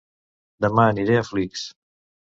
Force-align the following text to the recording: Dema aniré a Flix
Dema 0.65 0.87
aniré 0.95 1.21
a 1.21 1.25
Flix 1.31 1.71